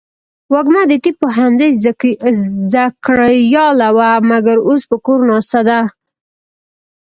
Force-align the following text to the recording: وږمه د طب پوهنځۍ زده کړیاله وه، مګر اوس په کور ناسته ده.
وږمه 0.53 0.81
د 0.89 0.91
طب 1.03 1.15
پوهنځۍ 1.21 1.71
زده 2.53 2.85
کړیاله 3.05 3.89
وه، 3.97 4.09
مګر 4.31 4.57
اوس 4.67 4.81
په 4.89 4.97
کور 5.05 5.19
ناسته 5.29 5.59
ده. 5.67 5.79